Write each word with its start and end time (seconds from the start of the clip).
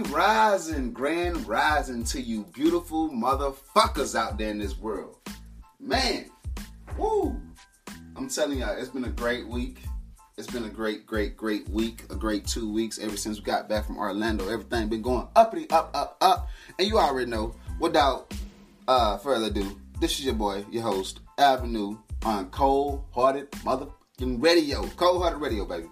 Grand 0.00 0.14
rising, 0.14 0.92
grand 0.94 1.46
rising 1.46 2.04
to 2.04 2.22
you 2.22 2.44
beautiful 2.54 3.10
motherfuckers 3.10 4.18
out 4.18 4.38
there 4.38 4.48
in 4.48 4.58
this 4.58 4.78
world. 4.78 5.18
Man, 5.78 6.30
woo! 6.96 7.38
I'm 8.16 8.26
telling 8.30 8.60
y'all, 8.60 8.78
it's 8.78 8.88
been 8.88 9.04
a 9.04 9.10
great 9.10 9.46
week. 9.46 9.80
It's 10.38 10.46
been 10.46 10.64
a 10.64 10.70
great, 10.70 11.04
great, 11.04 11.36
great 11.36 11.68
week, 11.68 12.04
a 12.08 12.14
great 12.14 12.46
two 12.46 12.72
weeks 12.72 12.98
ever 12.98 13.18
since 13.18 13.36
we 13.36 13.44
got 13.44 13.68
back 13.68 13.84
from 13.84 13.98
Orlando. 13.98 14.48
Everything 14.48 14.88
been 14.88 15.02
going 15.02 15.28
uppity, 15.36 15.68
up, 15.68 15.90
up, 15.92 16.16
up. 16.22 16.48
And 16.78 16.88
you 16.88 16.98
already 16.98 17.30
know, 17.30 17.54
without 17.78 18.32
uh, 18.88 19.18
further 19.18 19.48
ado, 19.48 19.78
this 20.00 20.18
is 20.18 20.24
your 20.24 20.34
boy, 20.34 20.64
your 20.70 20.84
host, 20.84 21.20
Avenue, 21.36 21.98
on 22.24 22.48
Cold 22.48 23.04
Hearted 23.10 23.50
Motherfucking 23.50 24.42
Radio. 24.42 24.82
Cold 24.96 25.22
Hearted 25.22 25.40
Radio, 25.40 25.66
baby. 25.66 25.88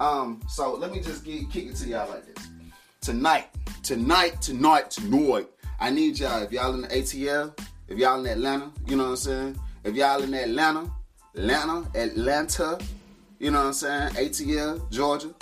Um, 0.00 0.40
so 0.48 0.74
let 0.74 0.90
me 0.90 1.00
just 1.00 1.24
get, 1.24 1.48
kick 1.48 1.66
it 1.66 1.76
to 1.76 1.88
y'all 1.88 2.10
like 2.10 2.26
this. 2.26 2.51
Tonight, 3.02 3.48
tonight, 3.82 4.40
tonight, 4.40 4.88
tonight, 4.92 5.48
I 5.80 5.90
need 5.90 6.20
y'all, 6.20 6.40
if 6.40 6.52
y'all 6.52 6.72
in 6.74 6.82
the 6.82 6.86
ATL, 6.86 7.58
if 7.88 7.98
y'all 7.98 8.20
in 8.20 8.26
Atlanta, 8.26 8.70
you 8.86 8.94
know 8.94 9.02
what 9.02 9.10
I'm 9.10 9.16
saying? 9.16 9.60
If 9.82 9.96
y'all 9.96 10.22
in 10.22 10.32
Atlanta, 10.32 10.88
Atlanta, 11.34 11.84
Atlanta, 11.96 12.78
you 13.40 13.50
know 13.50 13.58
what 13.58 13.66
I'm 13.66 13.72
saying? 13.72 14.10
ATL, 14.10 14.88
Georgia. 14.92 15.34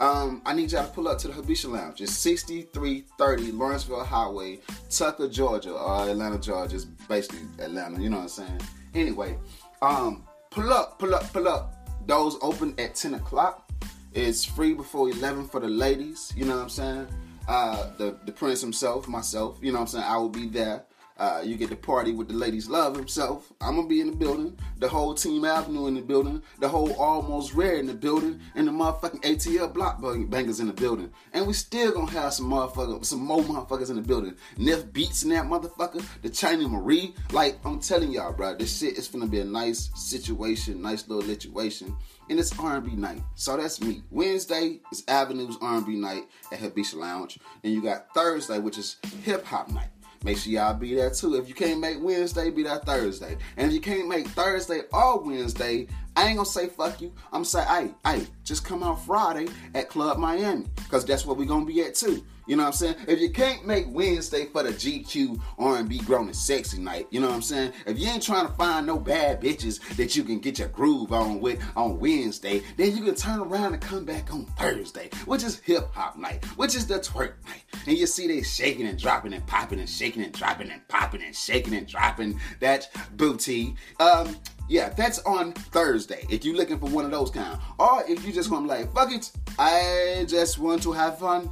Um, 0.00 0.42
I 0.44 0.52
need 0.52 0.70
y'all 0.70 0.86
to 0.86 0.92
pull 0.92 1.08
up 1.08 1.16
to 1.20 1.28
the 1.28 1.32
Habisha 1.32 1.70
Lounge. 1.70 2.02
It's 2.02 2.12
6330 2.12 3.52
Lawrenceville 3.52 4.04
Highway, 4.04 4.58
Tucker, 4.90 5.30
Georgia, 5.30 5.72
or 5.72 6.10
Atlanta, 6.10 6.38
Georgia. 6.38 6.76
It's 6.76 6.84
basically 6.84 7.40
Atlanta, 7.58 8.02
you 8.02 8.10
know 8.10 8.18
what 8.18 8.24
I'm 8.24 8.28
saying? 8.28 8.60
Anyway, 8.94 9.38
um, 9.80 10.24
pull 10.50 10.70
up, 10.70 10.98
pull 10.98 11.14
up, 11.14 11.32
pull 11.32 11.48
up. 11.48 11.74
Doors 12.04 12.36
open 12.42 12.74
at 12.78 12.94
10 12.94 13.14
o'clock. 13.14 13.67
It's 14.12 14.44
free 14.44 14.74
before 14.74 15.10
11 15.10 15.48
for 15.48 15.60
the 15.60 15.68
ladies, 15.68 16.32
you 16.36 16.44
know 16.44 16.56
what 16.56 16.62
I'm 16.62 16.68
saying? 16.68 17.08
Uh, 17.46 17.90
the, 17.96 18.16
the 18.24 18.32
prince 18.32 18.60
himself, 18.60 19.08
myself, 19.08 19.58
you 19.60 19.72
know 19.72 19.78
what 19.78 19.94
I'm 19.94 20.00
saying? 20.00 20.04
I 20.04 20.16
will 20.16 20.28
be 20.28 20.46
there. 20.46 20.84
Uh, 21.18 21.42
you 21.44 21.56
get 21.56 21.68
to 21.68 21.76
party 21.76 22.12
with 22.12 22.28
the 22.28 22.34
ladies' 22.34 22.68
love 22.68 22.94
himself. 22.94 23.52
I'm 23.60 23.74
gonna 23.74 23.88
be 23.88 24.00
in 24.00 24.10
the 24.10 24.16
building. 24.16 24.56
The 24.78 24.88
whole 24.88 25.14
Team 25.14 25.44
Avenue 25.44 25.88
in 25.88 25.94
the 25.94 26.00
building. 26.00 26.42
The 26.60 26.68
whole 26.68 26.92
Almost 26.92 27.54
Rare 27.54 27.76
in 27.76 27.86
the 27.86 27.94
building. 27.94 28.40
And 28.54 28.68
the 28.68 28.72
motherfucking 28.72 29.22
ATL 29.22 29.74
block 29.74 30.00
bangers 30.00 30.60
in 30.60 30.68
the 30.68 30.72
building. 30.72 31.12
And 31.32 31.46
we 31.46 31.54
still 31.54 31.90
gonna 31.90 32.10
have 32.12 32.34
some 32.34 32.50
motherfuckers, 32.50 33.06
some 33.06 33.20
more 33.20 33.42
motherfuckers 33.42 33.90
in 33.90 33.96
the 33.96 34.02
building. 34.02 34.36
Neff 34.58 34.92
Beats 34.92 35.24
in 35.24 35.30
that 35.30 35.46
motherfucker. 35.46 36.04
The 36.22 36.30
China 36.30 36.68
Marie. 36.68 37.14
Like 37.32 37.58
I'm 37.64 37.80
telling 37.80 38.12
y'all, 38.12 38.32
bro, 38.32 38.54
this 38.54 38.78
shit 38.78 38.96
is 38.96 39.08
gonna 39.08 39.26
be 39.26 39.40
a 39.40 39.44
nice 39.44 39.90
situation, 39.96 40.80
nice 40.80 41.08
little 41.08 41.28
situation. 41.28 41.96
And 42.30 42.38
it's 42.38 42.56
R&B 42.58 42.94
night. 42.94 43.22
So 43.34 43.56
that's 43.56 43.80
me. 43.80 44.02
Wednesday 44.10 44.80
is 44.92 45.02
Avenue's 45.08 45.56
R&B 45.60 45.96
night 45.96 46.24
at 46.52 46.60
Habisha 46.60 46.96
Lounge. 46.96 47.38
And 47.64 47.72
you 47.72 47.82
got 47.82 48.12
Thursday, 48.14 48.58
which 48.58 48.76
is 48.76 48.96
hip 49.24 49.44
hop 49.44 49.70
night. 49.70 49.88
Make 50.24 50.38
sure 50.38 50.52
y'all 50.52 50.74
be 50.74 50.94
there 50.94 51.10
too. 51.10 51.36
If 51.36 51.48
you 51.48 51.54
can't 51.54 51.80
make 51.80 52.02
Wednesday, 52.02 52.50
be 52.50 52.64
there 52.64 52.78
Thursday. 52.78 53.36
And 53.56 53.68
if 53.68 53.72
you 53.72 53.80
can't 53.80 54.08
make 54.08 54.26
Thursday 54.28 54.82
or 54.92 55.20
Wednesday, 55.20 55.86
I 56.16 56.26
ain't 56.26 56.36
gonna 56.36 56.46
say 56.46 56.66
fuck 56.66 57.00
you. 57.00 57.12
I'm 57.32 57.44
say, 57.44 57.64
hey, 57.64 57.90
hey, 58.04 58.26
just 58.42 58.64
come 58.64 58.82
out 58.82 59.04
Friday 59.06 59.46
at 59.74 59.88
Club 59.88 60.18
Miami. 60.18 60.66
Cause 60.90 61.04
that's 61.04 61.24
where 61.24 61.36
we 61.36 61.46
gonna 61.46 61.64
be 61.64 61.82
at 61.82 61.94
too. 61.94 62.24
You 62.48 62.56
know 62.56 62.62
what 62.62 62.68
I'm 62.68 62.72
saying? 62.72 62.94
If 63.06 63.20
you 63.20 63.30
can't 63.30 63.66
make 63.66 63.84
Wednesday 63.90 64.46
for 64.46 64.62
the 64.62 64.70
GQ 64.70 65.38
R&B 65.58 65.98
grown 65.98 66.28
and 66.28 66.36
sexy 66.36 66.78
night, 66.78 67.06
you 67.10 67.20
know 67.20 67.28
what 67.28 67.34
I'm 67.34 67.42
saying? 67.42 67.72
If 67.86 67.98
you 67.98 68.08
ain't 68.08 68.22
trying 68.22 68.46
to 68.46 68.52
find 68.54 68.86
no 68.86 68.98
bad 68.98 69.42
bitches 69.42 69.80
that 69.96 70.16
you 70.16 70.24
can 70.24 70.38
get 70.38 70.58
your 70.58 70.68
groove 70.68 71.12
on 71.12 71.40
with 71.40 71.62
on 71.76 72.00
Wednesday, 72.00 72.62
then 72.78 72.96
you 72.96 73.04
can 73.04 73.14
turn 73.14 73.40
around 73.40 73.74
and 73.74 73.82
come 73.82 74.06
back 74.06 74.32
on 74.32 74.46
Thursday, 74.58 75.10
which 75.26 75.44
is 75.44 75.60
hip 75.60 75.92
hop 75.92 76.16
night, 76.16 76.42
which 76.56 76.74
is 76.74 76.86
the 76.86 76.98
twerk 76.98 77.34
night. 77.46 77.64
And 77.88 77.96
you 77.96 78.06
see 78.06 78.26
they 78.26 78.42
shaking 78.42 78.86
and 78.86 78.98
dropping 78.98 79.32
and 79.32 79.46
popping 79.46 79.80
and 79.80 79.88
shaking 79.88 80.22
and 80.22 80.30
dropping 80.30 80.70
and 80.70 80.86
popping 80.88 81.22
and 81.22 81.34
shaking 81.34 81.74
and 81.74 81.86
dropping 81.86 82.38
that 82.60 82.90
booty. 83.16 83.76
Um, 83.98 84.36
yeah, 84.68 84.90
that's 84.90 85.20
on 85.20 85.54
Thursday. 85.54 86.26
If 86.28 86.44
you're 86.44 86.54
looking 86.54 86.78
for 86.78 86.90
one 86.90 87.06
of 87.06 87.10
those 87.10 87.30
kind, 87.30 87.58
or 87.78 88.04
if 88.06 88.26
you 88.26 88.32
just 88.34 88.50
want 88.50 88.64
to 88.64 88.68
like, 88.68 88.92
fuck 88.92 89.10
it, 89.10 89.32
I 89.58 90.26
just 90.28 90.58
want 90.58 90.82
to 90.82 90.92
have 90.92 91.18
fun. 91.18 91.48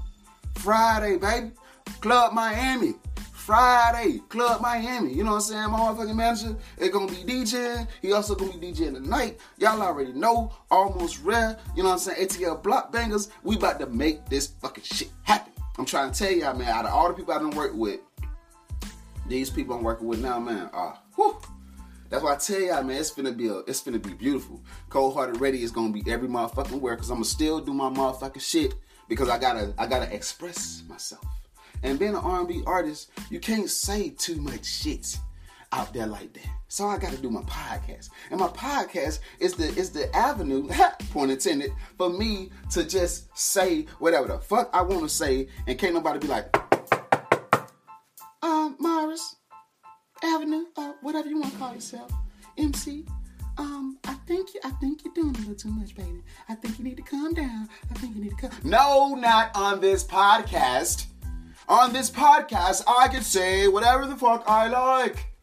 Friday, 0.57 1.17
baby. 1.17 1.53
Club 2.03 2.35
Miami. 2.35 2.93
Friday, 3.33 4.21
Club 4.29 4.61
Miami. 4.61 5.15
You 5.15 5.25
know 5.25 5.31
what 5.31 5.37
I'm 5.37 5.41
saying? 5.41 5.71
My 5.71 5.79
motherfucking 5.79 6.17
manager 6.17 6.55
is 6.77 6.91
gonna 6.91 7.07
be 7.07 7.25
DJing. 7.25 7.89
He 8.03 8.13
also 8.13 8.35
gonna 8.35 8.59
be 8.59 8.73
DJing 8.73 8.93
tonight. 8.93 9.41
Y'all 9.57 9.81
already 9.81 10.13
know. 10.13 10.53
Almost 10.71 11.23
rare. 11.23 11.57
You 11.75 11.83
know 11.83 11.89
what 11.89 11.95
I'm 11.95 12.15
saying? 12.15 12.29
ATL 12.29 12.63
Block 12.63 12.93
Bangers. 12.93 13.31
We 13.43 13.57
about 13.57 13.81
to 13.81 13.87
make 13.87 14.29
this 14.29 14.49
fucking 14.49 14.85
shit 14.85 15.09
happen. 15.23 15.55
I'm 15.79 15.85
trying 15.85 16.11
to 16.11 16.19
tell 16.19 16.33
y'all, 16.33 16.55
man, 16.55 16.69
out 16.69 16.87
of 16.87 16.93
all 16.93 17.09
the 17.09 17.15
people 17.15 17.35
I 17.35 17.39
done 17.39 17.51
worked 17.51 17.75
with, 17.75 18.01
these 19.29 19.51
people 19.51 19.77
I'm 19.77 19.83
working 19.83 20.07
with 20.07 20.21
now, 20.21 20.39
man, 20.39 20.71
ah, 20.73 21.01
whew. 21.17 21.39
That's 22.09 22.23
why 22.23 22.35
I 22.35 22.37
tell 22.37 22.61
y'all, 22.61 22.83
man, 22.83 22.97
it's 22.97 23.11
finna 23.11 23.37
be 23.37 23.49
a, 23.49 23.59
it's 23.59 23.83
finna 23.83 24.03
be 24.03 24.15
beautiful. 24.15 24.63
Cold 24.89 25.15
Hearted 25.15 25.41
Radio 25.41 25.63
is 25.63 25.73
gonna 25.73 25.93
be 25.93 26.05
every 26.11 26.29
motherfucking 26.29 26.81
where, 26.81 26.97
cause 26.97 27.11
I'm 27.11 27.17
gonna 27.17 27.25
still 27.25 27.61
do 27.61 27.75
my 27.75 27.91
motherfucking 27.91 28.41
shit 28.41 28.75
because 29.09 29.29
I 29.29 29.39
gotta 29.39 29.75
I 29.77 29.87
gotta 29.87 30.13
express 30.15 30.83
myself. 30.89 31.25
And 31.83 31.99
being 31.99 32.15
an 32.15 32.17
R&B 32.17 32.63
artist, 32.67 33.11
you 33.31 33.39
can't 33.39 33.69
say 33.69 34.11
too 34.11 34.37
much 34.37 34.65
shit 34.65 35.19
out 35.73 35.93
there 35.93 36.07
like 36.07 36.33
that. 36.33 36.56
So 36.69 36.87
I 36.89 36.99
gotta 36.99 37.17
do 37.17 37.31
my 37.31 37.43
podcast. 37.43 38.11
And 38.31 38.41
my 38.41 38.49
podcast 38.49 39.21
is 39.39 39.55
the 39.55 39.67
is 39.79 39.91
the 39.91 40.15
avenue, 40.15 40.69
point 41.13 41.31
intended, 41.31 41.71
for 41.97 42.11
me 42.11 42.51
to 42.71 42.85
just 42.85 43.37
say 43.37 43.87
whatever 43.99 44.29
the 44.29 44.39
fuck 44.39 44.71
I 44.73 44.83
wanna 44.83 45.09
say 45.09 45.49
and 45.67 45.79
can't 45.79 45.95
nobody 45.95 46.19
be 46.19 46.27
like, 46.27 46.57
um, 48.43 48.77
Morris, 48.81 49.37
Avenue, 50.23 50.65
uh, 50.77 50.93
whatever 51.03 51.29
you 51.29 51.41
wanna 51.41 51.57
call 51.57 51.75
yourself, 51.75 52.11
MC, 52.59 53.07
um, 53.59 53.99
I 54.05 54.15
think 54.27 54.55
you, 54.55 54.61
I 54.65 54.71
think 54.71 55.05
you're 55.05 55.15
doing 55.15 55.35
a 55.35 55.39
little 55.39 55.55
too 55.55 55.71
much, 55.71 55.95
baby. 55.95 56.23
I 56.49 56.55
think 56.57 56.79
you 56.79 56.85
need 56.85 56.97
to 56.97 57.03
calm 57.03 57.33
down. 57.33 57.69
I 57.91 57.95
think 57.95 58.17
you 58.17 58.23
need 58.23 58.37
to 58.39 58.49
calm. 58.49 58.51
No, 58.65 59.15
not 59.15 59.51
on 59.55 59.81
this 59.81 60.05
podcast. 60.05 61.07
On 61.69 61.93
this 61.93 62.11
podcast, 62.11 62.85
I 62.87 63.09
can 63.09 63.23
say 63.23 63.67
whatever 63.67 64.07
the 64.07 64.17
fuck 64.17 64.45
I 64.47 64.69
like. 64.69 65.36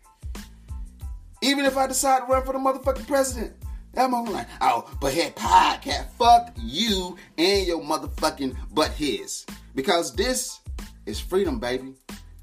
Even 1.44 1.66
if 1.66 1.76
I 1.76 1.88
decide 1.88 2.22
to 2.22 2.26
run 2.26 2.46
for 2.46 2.54
the 2.54 2.60
motherfucking 2.60 3.08
president. 3.08 3.54
I'm 3.96 4.12
like, 4.12 4.48
oh, 4.60 4.90
but 5.00 5.14
head 5.14 5.36
podcast, 5.36 6.10
fuck 6.14 6.56
you 6.58 7.16
and 7.38 7.68
your 7.68 7.80
motherfucking 7.80 8.56
butt 8.74 8.90
his. 8.92 9.46
Because 9.76 10.16
this 10.16 10.62
is 11.06 11.20
freedom, 11.20 11.60
baby. 11.60 11.94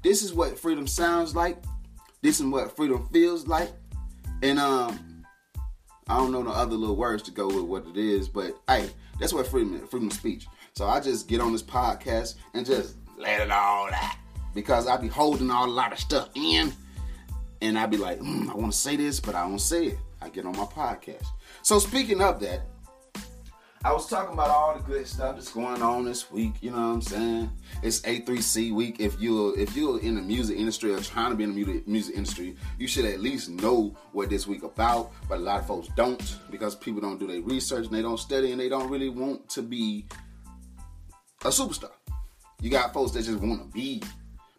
This 0.01 0.23
is 0.23 0.33
what 0.33 0.57
freedom 0.57 0.87
sounds 0.87 1.35
like. 1.35 1.57
This 2.21 2.39
is 2.39 2.45
what 2.45 2.75
freedom 2.75 3.09
feels 3.11 3.47
like. 3.47 3.71
And 4.41 4.59
um, 4.59 5.25
I 6.07 6.17
don't 6.17 6.31
know 6.31 6.43
the 6.43 6.51
other 6.51 6.75
little 6.75 6.95
words 6.95 7.23
to 7.23 7.31
go 7.31 7.47
with 7.47 7.65
what 7.65 7.85
it 7.87 7.97
is, 7.97 8.29
but 8.29 8.53
hey, 8.67 8.89
that's 9.19 9.33
what 9.33 9.47
freedom 9.47 9.75
is, 9.75 9.89
freedom 9.89 10.07
of 10.07 10.13
speech. 10.13 10.47
So 10.73 10.87
I 10.87 10.99
just 10.99 11.27
get 11.27 11.41
on 11.41 11.51
this 11.51 11.63
podcast 11.63 12.35
and 12.53 12.65
just 12.65 12.95
let 13.17 13.41
it 13.41 13.51
all 13.51 13.87
out 13.91 14.15
because 14.53 14.87
I 14.87 14.97
be 14.97 15.07
holding 15.07 15.51
all 15.51 15.65
a 15.65 15.69
lot 15.69 15.91
of 15.91 15.99
stuff 15.99 16.29
in, 16.35 16.71
and 17.61 17.77
I'd 17.77 17.91
be 17.91 17.97
like, 17.97 18.19
mm, 18.19 18.49
I 18.49 18.55
want 18.55 18.73
to 18.73 18.77
say 18.77 18.95
this, 18.95 19.19
but 19.19 19.35
I 19.35 19.47
don't 19.47 19.59
say 19.59 19.87
it. 19.87 19.99
I 20.21 20.29
get 20.29 20.45
on 20.45 20.55
my 20.55 20.65
podcast. 20.65 21.25
So 21.63 21.79
speaking 21.79 22.21
of 22.21 22.39
that, 22.41 22.61
I 23.83 23.91
was 23.91 24.07
talking 24.07 24.33
about 24.33 24.51
all 24.51 24.75
the 24.75 24.83
good 24.83 25.07
stuff 25.07 25.35
that's 25.35 25.51
going 25.51 25.81
on 25.81 26.05
this 26.05 26.29
week. 26.29 26.53
You 26.61 26.69
know 26.69 26.77
what 26.77 26.93
I'm 26.93 27.01
saying? 27.01 27.51
It's 27.81 28.01
A3C 28.01 28.71
week. 28.75 28.99
If 28.99 29.19
you're 29.19 29.57
if 29.57 29.75
you're 29.75 29.99
in 29.99 30.13
the 30.13 30.21
music 30.21 30.59
industry 30.59 30.93
or 30.93 30.99
trying 30.99 31.31
to 31.31 31.35
be 31.35 31.45
in 31.45 31.49
the 31.49 31.55
music, 31.55 31.87
music 31.87 32.15
industry, 32.15 32.55
you 32.77 32.87
should 32.87 33.05
at 33.05 33.21
least 33.21 33.49
know 33.49 33.97
what 34.11 34.29
this 34.29 34.45
week 34.45 34.61
about. 34.61 35.11
But 35.27 35.39
a 35.39 35.41
lot 35.41 35.61
of 35.61 35.65
folks 35.65 35.87
don't 35.95 36.37
because 36.51 36.75
people 36.75 37.01
don't 37.01 37.19
do 37.19 37.25
their 37.25 37.41
research 37.41 37.85
and 37.85 37.95
they 37.95 38.03
don't 38.03 38.19
study 38.19 38.51
and 38.51 38.61
they 38.61 38.69
don't 38.69 38.87
really 38.87 39.09
want 39.09 39.49
to 39.49 39.63
be 39.63 40.05
a 41.43 41.47
superstar. 41.47 41.89
You 42.61 42.69
got 42.69 42.93
folks 42.93 43.13
that 43.13 43.23
just 43.23 43.39
want 43.39 43.61
to 43.61 43.67
be, 43.73 44.03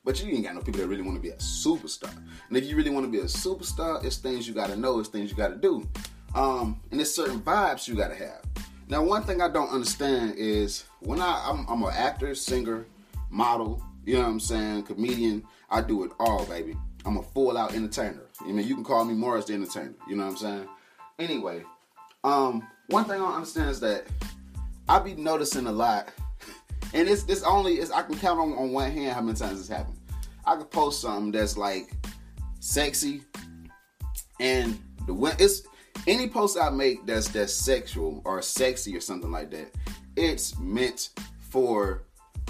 but 0.04 0.22
you 0.22 0.32
ain't 0.32 0.44
got 0.44 0.54
no 0.54 0.60
people 0.60 0.80
that 0.80 0.88
really 0.88 1.02
want 1.02 1.16
to 1.16 1.22
be 1.22 1.30
a 1.30 1.36
superstar. 1.36 2.14
And 2.48 2.56
if 2.56 2.64
you 2.64 2.76
really 2.76 2.90
want 2.90 3.06
to 3.06 3.10
be 3.10 3.20
a 3.20 3.24
superstar, 3.24 4.04
it's 4.04 4.16
things 4.16 4.48
you 4.48 4.54
got 4.54 4.68
to 4.70 4.76
know. 4.76 4.98
It's 4.98 5.08
things 5.08 5.30
you 5.30 5.36
got 5.36 5.48
to 5.48 5.56
do. 5.56 5.88
Um, 6.34 6.80
and 6.90 7.00
it's 7.00 7.14
certain 7.14 7.40
vibes 7.40 7.86
you 7.86 7.94
got 7.94 8.08
to 8.08 8.16
have. 8.16 8.42
Now, 8.88 9.02
one 9.02 9.22
thing 9.22 9.40
I 9.40 9.48
don't 9.48 9.70
understand 9.70 10.34
is 10.36 10.84
when 11.00 11.20
I, 11.20 11.44
I'm, 11.48 11.66
I'm 11.68 11.82
an 11.82 11.92
actor, 11.94 12.34
singer, 12.34 12.86
model, 13.30 13.82
you 14.04 14.14
know 14.14 14.22
what 14.22 14.28
I'm 14.28 14.40
saying, 14.40 14.82
comedian, 14.84 15.44
I 15.70 15.80
do 15.80 16.04
it 16.04 16.10
all, 16.18 16.44
baby. 16.46 16.76
I'm 17.04 17.16
a 17.16 17.22
full 17.22 17.56
out 17.56 17.74
entertainer. 17.74 18.26
I 18.40 18.52
mean, 18.52 18.66
you 18.66 18.74
can 18.74 18.84
call 18.84 19.04
me 19.04 19.14
Morris 19.14 19.46
the 19.46 19.54
Entertainer, 19.54 19.94
you 20.08 20.16
know 20.16 20.24
what 20.24 20.32
I'm 20.32 20.36
saying? 20.36 20.68
Anyway, 21.18 21.64
um, 22.24 22.66
one 22.88 23.04
thing 23.04 23.14
I 23.14 23.18
don't 23.18 23.34
understand 23.34 23.70
is 23.70 23.80
that 23.80 24.06
I 24.88 24.98
be 24.98 25.14
noticing 25.14 25.66
a 25.66 25.72
lot, 25.72 26.08
and 26.94 27.08
it's 27.08 27.24
this 27.24 27.42
only 27.42 27.78
is 27.78 27.90
I 27.90 28.02
can 28.02 28.18
count 28.18 28.38
on, 28.38 28.52
on 28.54 28.72
one 28.72 28.90
hand 28.90 29.12
how 29.12 29.20
many 29.20 29.36
times 29.38 29.58
this 29.58 29.68
happened. 29.68 29.98
I 30.44 30.56
could 30.56 30.70
post 30.70 31.00
something 31.00 31.32
that's 31.32 31.56
like 31.56 31.92
sexy, 32.60 33.22
and 34.40 34.78
the 35.06 35.36
it's 35.38 35.62
any 36.06 36.28
post 36.28 36.58
I 36.58 36.70
make 36.70 37.06
that's 37.06 37.28
that's 37.28 37.52
sexual 37.52 38.22
or 38.24 38.42
sexy 38.42 38.96
or 38.96 39.00
something 39.00 39.30
like 39.30 39.50
that, 39.50 39.74
it's 40.16 40.58
meant 40.58 41.10
for 41.40 42.02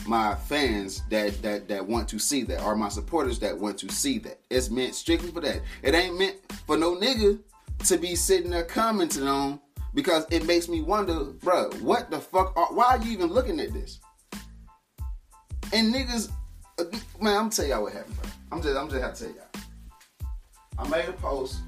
my 0.06 0.34
fans 0.34 1.02
that 1.10 1.40
that 1.42 1.68
that 1.68 1.86
want 1.86 2.08
to 2.08 2.18
see 2.18 2.42
that, 2.44 2.62
or 2.62 2.74
my 2.76 2.88
supporters 2.88 3.38
that 3.40 3.56
want 3.56 3.78
to 3.78 3.90
see 3.90 4.18
that. 4.20 4.38
It's 4.50 4.70
meant 4.70 4.94
strictly 4.94 5.30
for 5.30 5.40
that. 5.40 5.60
It 5.82 5.94
ain't 5.94 6.18
meant 6.18 6.36
for 6.66 6.76
no 6.76 6.96
nigga 6.96 7.38
to 7.86 7.96
be 7.98 8.14
sitting 8.14 8.50
there 8.50 8.64
commenting 8.64 9.26
on 9.26 9.60
because 9.94 10.24
it 10.30 10.46
makes 10.46 10.68
me 10.68 10.80
wonder, 10.80 11.12
bruh, 11.12 11.80
what 11.82 12.10
the 12.10 12.18
fuck? 12.18 12.56
Are, 12.56 12.72
why 12.72 12.96
are 12.96 12.98
you 13.02 13.12
even 13.12 13.28
looking 13.28 13.60
at 13.60 13.72
this? 13.72 14.00
And 15.72 15.94
niggas, 15.94 16.30
uh, 16.78 16.84
man, 17.20 17.36
I'm 17.36 17.50
tell 17.50 17.66
y'all 17.66 17.82
what 17.82 17.94
happened, 17.94 18.16
bro. 18.20 18.30
I'm 18.52 18.62
just, 18.62 18.76
I'm 18.76 18.90
just 18.90 19.02
have 19.02 19.14
to 19.14 19.24
tell 19.24 19.34
y'all. 19.34 20.28
I 20.78 20.88
made 20.88 21.08
a 21.08 21.12
post, 21.12 21.60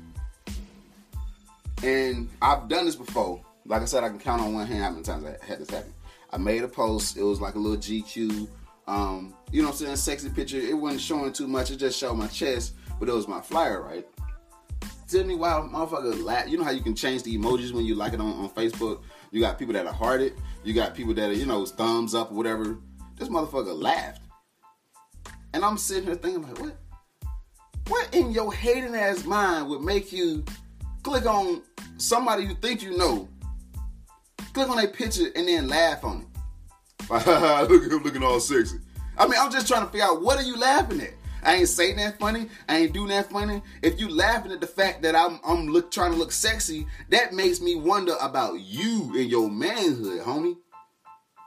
and 1.83 2.29
I've 2.43 2.69
done 2.69 2.85
this 2.85 2.97
before. 2.97 3.41
Like 3.65 3.81
I 3.81 3.87
said, 3.87 4.05
I 4.05 4.11
can 4.11 4.19
count 4.19 4.43
on 4.43 4.53
one 4.53 4.67
hand 4.67 4.83
how 4.83 4.91
many 4.91 5.03
times 5.03 5.25
I 5.25 5.43
had 5.47 5.59
this 5.59 5.71
happen. 5.71 5.93
I 6.31 6.37
made 6.37 6.63
a 6.63 6.69
post. 6.69 7.17
It 7.17 7.23
was 7.23 7.41
like 7.41 7.55
a 7.55 7.59
little 7.59 7.79
GQ, 7.79 8.47
um, 8.87 9.35
you 9.51 9.63
know 9.63 9.69
what 9.69 9.81
I'm 9.81 9.87
saying, 9.87 9.97
sexy 9.97 10.29
picture. 10.29 10.59
It 10.59 10.77
wasn't 10.77 11.01
showing 11.01 11.33
too 11.33 11.47
much. 11.47 11.71
It 11.71 11.77
just 11.77 11.99
showed 11.99 12.15
my 12.15 12.27
chest, 12.27 12.75
but 12.99 13.09
it 13.09 13.13
was 13.13 13.27
my 13.27 13.41
flyer, 13.41 13.83
right? 13.83 14.07
Tell 15.09 15.25
me 15.25 15.35
why 15.35 15.53
motherfucker 15.53 16.23
laugh. 16.23 16.49
You 16.49 16.59
know 16.59 16.65
how 16.65 16.73
you 16.73 16.83
can 16.83 16.95
change 16.95 17.23
the 17.23 17.37
emojis 17.39 17.73
when 17.73 17.87
you 17.87 17.95
like 17.95 18.13
it 18.13 18.21
on, 18.21 18.33
on 18.33 18.51
Facebook? 18.51 19.03
You 19.31 19.41
got 19.41 19.59
people 19.59 19.75
that 19.75 19.87
are 19.87 19.93
hearted. 19.93 20.35
You 20.63 20.75
got 20.75 20.95
people 20.95 21.15
that 21.15 21.31
are, 21.31 21.35
you 21.35 21.47
know, 21.47 21.65
thumbs 21.65 22.15
up 22.15 22.31
or 22.31 22.35
whatever. 22.35 22.79
This 23.17 23.29
motherfucker 23.29 23.81
laughed. 23.81 24.23
And 25.53 25.65
I'm 25.65 25.79
sitting 25.79 26.05
here 26.05 26.17
thinking 26.17 26.43
like, 26.43 26.61
what? 26.61 26.77
What 27.89 28.15
in 28.15 28.33
your 28.33 28.53
hating 28.53 28.95
ass 28.95 29.25
mind 29.25 29.69
would 29.69 29.83
make 29.83 30.13
you 30.13 30.45
click 31.03 31.27
on 31.27 31.63
somebody 31.99 32.45
you 32.45 32.55
think 32.55 32.83
you 32.83 32.97
know, 32.97 33.29
click 34.53 34.69
on 34.69 34.79
a 34.79 34.89
picture 34.89 35.27
and 35.37 35.47
then 35.47 35.69
laugh 35.69 36.03
on 36.03 36.23
it? 36.23 36.27
Look 37.11 37.85
at 37.85 37.93
him 37.93 38.03
looking 38.03 38.23
all 38.23 38.41
sexy. 38.41 38.79
I 39.19 39.27
mean, 39.29 39.39
I'm 39.39 39.53
just 39.53 39.69
trying 39.69 39.85
to 39.85 39.93
figure 39.93 40.07
out 40.07 40.23
what 40.23 40.39
are 40.39 40.43
you 40.43 40.57
laughing 40.57 41.01
at? 41.03 41.13
I 41.45 41.57
ain't 41.57 41.69
saying 41.69 41.97
that 41.97 42.19
funny. 42.19 42.49
I 42.69 42.79
ain't 42.79 42.95
doing 42.95 43.09
that 43.09 43.31
funny. 43.31 43.61
If 43.83 44.01
you 44.01 44.09
laughing 44.09 44.51
at 44.51 44.63
the 44.63 44.67
fact 44.67 45.03
that 45.03 45.15
I'm 45.15 45.39
I'm 45.47 45.69
look 45.69 45.91
trying 45.91 46.13
to 46.13 46.19
look 46.19 46.33
sexy, 46.33 46.87
that 47.11 47.35
makes 47.35 47.61
me 47.61 47.77
wonder 47.77 48.15
about 48.21 48.61
you 48.61 49.13
and 49.15 49.31
your 49.31 49.51
manhood, 49.51 50.23
homie. 50.23 50.57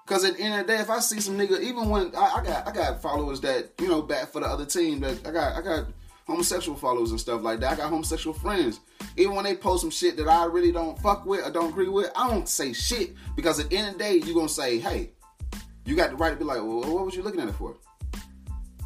Cause 0.08 0.24
at 0.24 0.38
the 0.38 0.42
end 0.42 0.62
of 0.62 0.66
the 0.66 0.74
day, 0.74 0.80
if 0.80 0.90
I 0.90 1.00
see 1.00 1.20
some 1.20 1.38
nigga, 1.38 1.60
even 1.60 1.90
when 1.90 2.16
I, 2.16 2.38
I 2.38 2.44
got 2.44 2.66
I 2.66 2.72
got 2.72 3.02
followers 3.02 3.42
that 3.42 3.72
you 3.82 3.90
know 3.90 4.02
back 4.02 4.30
for 4.32 4.40
the 4.40 4.48
other 4.48 4.66
team, 4.66 5.02
that 5.02 5.28
I 5.28 5.32
got 5.32 5.58
I 5.58 5.62
got 5.62 5.88
homosexual 6.26 6.78
followers 6.78 7.12
and 7.12 7.20
stuff 7.20 7.42
like 7.42 7.60
that. 7.60 7.74
I 7.74 7.76
got 7.76 7.90
homosexual 7.90 8.34
friends. 8.34 8.80
Even 9.18 9.36
when 9.36 9.44
they 9.44 9.54
post 9.54 9.82
some 9.82 9.90
shit 9.90 10.16
that 10.16 10.30
I 10.30 10.46
really 10.46 10.72
don't 10.72 10.98
fuck 11.00 11.26
with 11.26 11.46
or 11.46 11.52
don't 11.52 11.72
agree 11.72 11.90
with, 11.90 12.10
I 12.16 12.30
don't 12.30 12.48
say 12.48 12.72
shit 12.72 13.16
because 13.36 13.60
at 13.60 13.70
the 13.70 13.76
end 13.76 13.88
of 13.90 13.94
the 13.94 14.00
day, 14.00 14.16
you 14.16 14.34
gonna 14.34 14.48
say, 14.48 14.80
hey, 14.80 15.12
you 15.84 15.98
got 15.98 16.12
the 16.12 16.16
right 16.16 16.32
to 16.32 16.38
be 16.38 16.46
like, 16.46 16.60
well, 16.60 16.94
what 16.94 17.06
was 17.06 17.14
you 17.14 17.22
looking 17.22 17.42
at 17.42 17.50
it 17.50 17.56
for? 17.56 17.76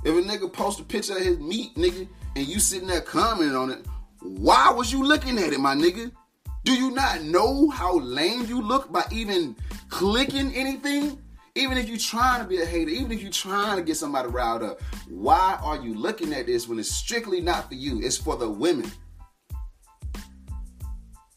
If 0.04 0.16
a 0.16 0.28
nigga 0.28 0.52
post 0.52 0.80
a 0.80 0.84
picture 0.84 1.18
of 1.18 1.24
his 1.24 1.38
meat, 1.38 1.76
nigga, 1.76 2.08
and 2.36 2.48
you 2.48 2.60
sitting 2.60 2.88
there 2.88 3.02
commenting 3.02 3.56
on 3.56 3.70
it, 3.70 3.86
why 4.22 4.72
was 4.72 4.92
you 4.92 5.04
looking 5.04 5.38
at 5.38 5.54
it, 5.54 5.60
my 5.60 5.76
nigga? 5.76 6.12
Do 6.64 6.74
you 6.74 6.92
not 6.92 7.22
know 7.24 7.70
how 7.70 8.00
lame 8.00 8.46
you 8.46 8.62
look 8.62 8.92
by 8.92 9.04
even 9.12 9.56
clicking 9.92 10.52
anything? 10.56 11.20
Even 11.54 11.78
if 11.78 11.88
you're 11.90 11.98
trying 11.98 12.42
to 12.42 12.48
be 12.48 12.62
a 12.62 12.66
hater, 12.66 12.90
even 12.90 13.12
if 13.12 13.22
you're 13.22 13.30
trying 13.30 13.76
to 13.76 13.84
get 13.84 13.98
somebody 13.98 14.30
riled 14.30 14.64
up, 14.64 14.82
why 15.10 15.60
are 15.62 15.78
you 15.78 15.94
looking 15.94 16.34
at 16.34 16.46
this 16.48 16.68
when 16.68 16.80
it's 16.80 16.90
strictly 16.90 17.42
not 17.42 17.68
for 17.68 17.76
you? 17.76 18.02
It's 18.02 18.18
for 18.18 18.38
the 18.38 18.50
women. 18.50 18.90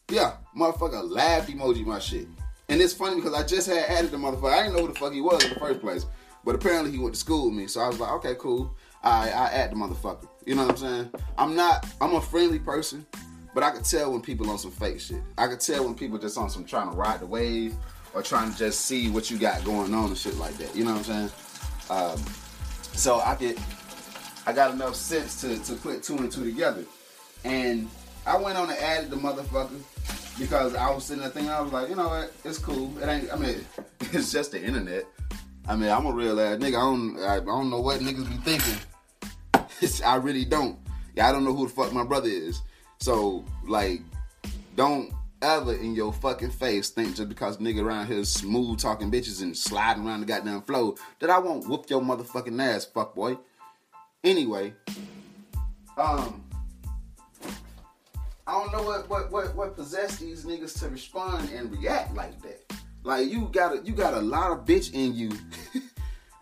Yeah, 0.09 0.37
motherfucker 0.57 1.09
laughed 1.09 1.49
emoji 1.49 1.85
my 1.85 1.99
shit. 1.99 2.27
And 2.69 2.81
it's 2.81 2.93
funny 2.93 3.15
because 3.17 3.33
I 3.33 3.43
just 3.43 3.67
had 3.67 3.89
added 3.89 4.11
the 4.11 4.17
motherfucker. 4.17 4.53
I 4.53 4.63
didn't 4.63 4.77
know 4.77 4.85
who 4.85 4.93
the 4.93 4.99
fuck 4.99 5.11
he 5.11 5.21
was 5.21 5.43
in 5.43 5.53
the 5.53 5.59
first 5.59 5.81
place. 5.81 6.05
But 6.45 6.55
apparently 6.55 6.91
he 6.91 6.97
went 6.97 7.15
to 7.15 7.19
school 7.19 7.47
with 7.47 7.55
me. 7.55 7.67
So 7.67 7.81
I 7.81 7.87
was 7.87 7.99
like, 7.99 8.11
okay, 8.13 8.35
cool. 8.39 8.73
I 9.03 9.29
I 9.29 9.47
add 9.47 9.71
the 9.71 9.75
motherfucker. 9.75 10.27
You 10.45 10.55
know 10.55 10.65
what 10.65 10.71
I'm 10.71 10.77
saying? 10.77 11.11
I'm 11.37 11.55
not 11.55 11.85
I'm 11.99 12.13
a 12.15 12.21
friendly 12.21 12.59
person, 12.59 13.05
but 13.53 13.63
I 13.63 13.71
could 13.71 13.83
tell 13.83 14.11
when 14.11 14.21
people 14.21 14.49
on 14.49 14.59
some 14.59 14.71
fake 14.71 15.01
shit. 15.01 15.21
I 15.37 15.47
could 15.47 15.59
tell 15.59 15.83
when 15.83 15.95
people 15.95 16.17
just 16.17 16.37
on 16.37 16.49
some 16.49 16.63
trying 16.63 16.89
to 16.89 16.95
ride 16.95 17.19
the 17.19 17.25
wave 17.25 17.75
or 18.15 18.23
trying 18.23 18.51
to 18.51 18.57
just 18.57 18.81
see 18.81 19.09
what 19.09 19.29
you 19.29 19.37
got 19.37 19.63
going 19.65 19.93
on 19.93 20.05
and 20.05 20.17
shit 20.17 20.37
like 20.37 20.57
that. 20.57 20.73
You 20.75 20.85
know 20.85 20.95
what 20.95 21.09
I'm 21.09 21.29
saying? 21.29 21.31
Um, 21.89 22.23
so 22.93 23.19
I 23.19 23.35
get 23.35 23.59
I 24.47 24.53
got 24.53 24.73
enough 24.73 24.95
sense 24.95 25.41
to, 25.41 25.59
to 25.65 25.73
put 25.73 26.01
two 26.01 26.17
and 26.17 26.31
two 26.31 26.45
together. 26.45 26.85
And 27.43 27.89
I 28.25 28.37
went 28.37 28.57
on 28.57 28.69
and 28.69 28.79
added 28.79 29.09
the 29.09 29.17
motherfucker 29.17 29.81
because 30.39 30.75
I 30.75 30.89
was 30.91 31.05
sitting 31.05 31.21
there 31.21 31.31
thinking, 31.31 31.51
I 31.51 31.61
was 31.61 31.71
like, 31.71 31.89
you 31.89 31.95
know 31.95 32.07
what, 32.07 32.31
it's 32.43 32.57
cool. 32.57 32.97
It 32.99 33.07
ain't 33.07 33.33
I 33.33 33.35
mean, 33.35 33.65
it's 33.99 34.31
just 34.31 34.51
the 34.51 34.63
internet. 34.63 35.05
I 35.67 35.75
mean, 35.75 35.89
I'm 35.89 36.05
a 36.05 36.11
real 36.11 36.39
ass 36.39 36.57
nigga. 36.57 36.67
I 36.67 36.71
don't, 36.71 37.19
I, 37.19 37.39
don't 37.39 37.69
know 37.69 37.81
what 37.81 37.99
niggas 37.99 38.29
be 38.29 38.57
thinking. 38.57 40.01
I 40.05 40.15
really 40.15 40.45
don't. 40.45 40.77
Yeah, 41.15 41.27
I 41.27 41.31
don't 41.31 41.43
know 41.43 41.53
who 41.53 41.67
the 41.67 41.73
fuck 41.73 41.91
my 41.91 42.03
brother 42.03 42.29
is. 42.29 42.61
So, 42.99 43.43
like, 43.67 44.01
don't 44.75 45.11
ever 45.41 45.73
in 45.73 45.95
your 45.95 46.13
fucking 46.13 46.51
face 46.51 46.89
think 46.89 47.15
just 47.15 47.29
because 47.29 47.57
nigga 47.57 47.83
around 47.83 48.07
here 48.07 48.23
smooth 48.23 48.79
talking 48.79 49.11
bitches 49.11 49.41
and 49.41 49.55
sliding 49.55 50.05
around 50.05 50.21
the 50.21 50.25
goddamn 50.25 50.61
flow 50.61 50.95
that 51.19 51.29
I 51.29 51.39
won't 51.39 51.67
whoop 51.67 51.89
your 51.89 52.01
motherfucking 52.01 52.61
ass, 52.61 52.85
fuck 52.85 53.15
boy. 53.15 53.37
Anyway, 54.23 54.73
um, 55.97 56.43
I 58.47 58.51
don't 58.51 58.71
know 58.71 58.83
what 58.83 59.09
what 59.09 59.31
what 59.31 59.55
what 59.55 59.75
possessed 59.75 60.19
these 60.19 60.45
niggas 60.45 60.79
to 60.79 60.89
respond 60.89 61.49
and 61.51 61.71
react 61.71 62.13
like 62.15 62.41
that. 62.41 62.73
Like 63.03 63.29
you 63.29 63.49
got 63.51 63.73
a 63.73 63.81
you 63.83 63.93
got 63.93 64.13
a 64.13 64.21
lot 64.21 64.51
of 64.51 64.65
bitch 64.65 64.93
in 64.93 65.13
you. 65.13 65.31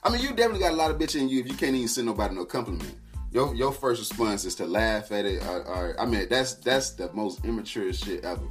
I 0.04 0.10
mean, 0.10 0.22
you 0.22 0.30
definitely 0.30 0.60
got 0.60 0.74
a 0.74 0.76
lot 0.76 0.92
of 0.92 0.98
bitch 0.98 1.20
in 1.20 1.30
you 1.30 1.40
if 1.40 1.48
you 1.48 1.54
can't 1.54 1.76
even 1.76 1.88
send 1.88 2.08
nobody 2.08 2.36
no 2.36 2.46
compliment. 2.46 2.96
Your 3.32 3.56
your 3.56 3.72
first 3.72 4.00
response 4.00 4.46
is 4.46 4.56
to 4.56 4.66
laugh 4.66 5.12
at 5.12 5.26
it, 5.26 5.44
or, 5.46 5.64
or 5.64 6.00
I 6.00 6.06
mean, 6.06 6.28
that's 6.30 6.56
that's 6.56 6.92
the 6.92 7.12
most 7.14 7.44
immature 7.46 7.92
shit 7.94 8.24
ever. 8.24 8.48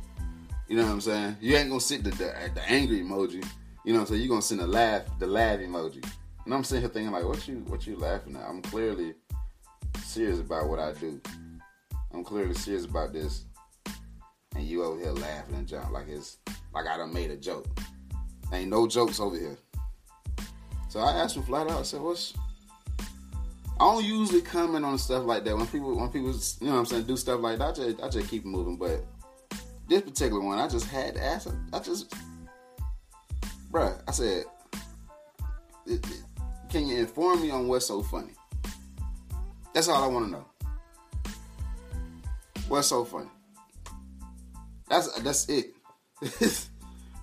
You 0.68 0.76
know 0.76 0.84
what 0.84 0.92
I'm 0.92 1.00
saying? 1.00 1.36
You 1.40 1.56
ain't 1.56 1.68
gonna 1.68 1.80
sit 1.80 2.04
the 2.04 2.10
the, 2.10 2.50
the 2.54 2.62
angry 2.68 3.00
emoji. 3.00 3.44
You 3.84 3.92
know 3.92 3.98
what 3.98 4.00
I'm 4.00 4.06
saying? 4.06 4.20
You're 4.20 4.28
gonna 4.28 4.42
send 4.42 4.60
a 4.60 4.66
laugh, 4.66 5.02
the 5.18 5.26
laugh 5.26 5.58
emoji. 5.58 6.04
And 6.44 6.54
I'm 6.54 6.64
sitting 6.64 6.82
here 6.82 6.90
thinking 6.90 7.12
like, 7.12 7.24
what 7.24 7.46
you 7.46 7.64
what 7.68 7.86
you 7.86 7.96
laughing 7.96 8.36
at? 8.36 8.48
I'm 8.48 8.62
clearly 8.62 9.14
serious 10.04 10.40
about 10.40 10.68
what 10.68 10.78
I 10.78 10.92
do. 10.92 11.20
I'm 12.12 12.24
clearly 12.24 12.54
serious 12.54 12.84
about 12.84 13.12
this, 13.12 13.44
and 14.54 14.64
you 14.64 14.84
over 14.84 14.98
here 14.98 15.12
laughing 15.12 15.54
and 15.54 15.66
jump 15.66 15.90
like 15.92 16.08
it's 16.08 16.38
like 16.74 16.86
I 16.86 16.96
done 16.96 17.12
made 17.12 17.30
a 17.30 17.36
joke. 17.36 17.66
Ain't 18.52 18.70
no 18.70 18.86
jokes 18.86 19.18
over 19.18 19.38
here. 19.38 19.56
So 20.88 21.00
I 21.00 21.12
asked 21.12 21.36
him 21.36 21.42
flat 21.42 21.70
out. 21.70 21.80
I 21.80 21.82
said, 21.82 22.00
"What's?" 22.00 22.34
I 23.80 23.84
don't 23.84 24.04
usually 24.04 24.42
comment 24.42 24.84
on 24.84 24.98
stuff 24.98 25.24
like 25.24 25.44
that 25.44 25.56
when 25.56 25.66
people 25.66 25.96
when 25.96 26.10
people 26.10 26.30
you 26.30 26.66
know 26.66 26.74
what 26.74 26.78
I'm 26.80 26.86
saying 26.86 27.04
do 27.04 27.16
stuff 27.16 27.40
like 27.40 27.58
that. 27.58 27.68
I 27.68 27.72
just 27.72 28.02
I 28.02 28.08
just 28.08 28.28
keep 28.28 28.44
moving. 28.44 28.76
But 28.76 29.04
this 29.92 30.02
particular 30.02 30.40
one, 30.40 30.58
I 30.58 30.68
just 30.68 30.86
had 30.86 31.14
to 31.14 31.22
ask. 31.22 31.48
I 31.72 31.78
just, 31.78 32.14
bruh, 33.70 34.00
I 34.08 34.10
said, 34.10 34.44
"Can 36.70 36.86
you 36.86 36.98
inform 36.98 37.42
me 37.42 37.50
on 37.50 37.68
what's 37.68 37.86
so 37.86 38.02
funny?" 38.02 38.32
That's 39.74 39.88
all 39.88 40.02
I 40.02 40.06
want 40.06 40.26
to 40.26 40.32
know. 40.32 40.46
What's 42.68 42.88
so 42.88 43.04
funny? 43.04 43.28
That's 44.88 45.12
that's 45.20 45.48
it. 45.48 45.74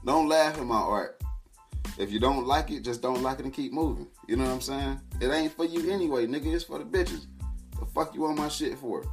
don't 0.05 0.27
laugh 0.27 0.59
at 0.59 0.65
my 0.65 0.75
art. 0.75 1.21
If 1.97 2.11
you 2.11 2.19
don't 2.19 2.45
like 2.45 2.69
it, 2.71 2.83
just 2.83 3.01
don't 3.01 3.23
like 3.23 3.39
it 3.39 3.45
and 3.45 3.53
keep 3.53 3.73
moving. 3.73 4.07
You 4.27 4.35
know 4.37 4.45
what 4.45 4.53
I'm 4.53 4.61
saying? 4.61 4.99
It 5.19 5.29
ain't 5.29 5.53
for 5.53 5.65
you 5.65 5.91
anyway, 5.91 6.27
nigga. 6.27 6.53
It's 6.53 6.63
for 6.63 6.77
the 6.77 6.85
bitches. 6.85 7.25
The 7.79 7.85
fuck 7.87 8.13
you 8.13 8.25
on 8.25 8.35
my 8.35 8.47
shit 8.47 8.77
for? 8.77 9.03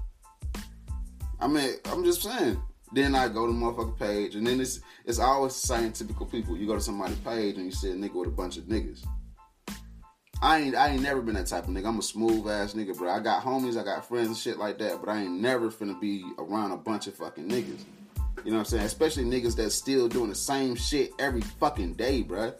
I 1.41 1.49
mean, 1.49 1.75
I'm 1.87 2.05
just 2.05 2.23
saying. 2.23 2.61
Then 2.93 3.15
I 3.15 3.29
go 3.29 3.47
to 3.47 3.53
the 3.53 3.59
motherfucking 3.59 3.99
page, 3.99 4.35
and 4.37 4.47
then 4.47 4.61
it's 4.61 4.81
it's 5.05 5.19
always 5.19 5.61
the 5.61 5.67
same 5.67 5.93
typical 5.93 6.27
people. 6.27 6.57
You 6.57 6.67
go 6.67 6.75
to 6.75 6.81
somebody's 6.81 7.19
page 7.19 7.57
and 7.57 7.67
you 7.67 7.73
see 7.73 7.91
a 7.91 7.95
nigga 7.95 8.15
with 8.15 8.29
a 8.29 8.33
bunch 8.33 8.57
of 8.57 8.65
niggas. 8.65 9.05
I 10.43 10.59
ain't 10.59 10.77
I 10.77 10.91
ain't 10.91 11.03
never 11.03 11.21
been 11.21 11.35
that 11.35 11.47
type 11.47 11.65
of 11.65 11.71
nigga. 11.71 11.87
I'm 11.87 11.99
a 11.99 12.03
smooth 12.03 12.47
ass 12.49 12.75
nigga, 12.75 12.97
bro. 12.97 13.11
I 13.11 13.21
got 13.21 13.43
homies, 13.43 13.81
I 13.81 13.85
got 13.85 14.07
friends 14.07 14.29
and 14.29 14.37
shit 14.37 14.59
like 14.59 14.79
that, 14.79 15.01
but 15.01 15.11
I 15.11 15.23
ain't 15.23 15.41
never 15.41 15.71
finna 15.71 15.99
be 16.01 16.25
around 16.39 16.73
a 16.73 16.77
bunch 16.77 17.07
of 17.07 17.15
fucking 17.15 17.49
niggas. 17.49 17.85
You 18.45 18.53
know 18.53 18.59
what 18.59 18.59
I'm 18.59 18.65
saying? 18.67 18.85
Especially 18.85 19.25
niggas 19.25 19.57
that's 19.57 19.75
still 19.75 20.09
doing 20.09 20.29
the 20.29 20.35
same 20.35 20.77
shit 20.77 21.13
every 21.19 21.41
fucking 21.41 21.95
day, 21.95 22.23
bruh. 22.23 22.55